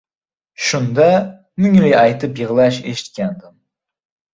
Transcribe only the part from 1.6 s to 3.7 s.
mungli aytib yig‘lash eshitgandim.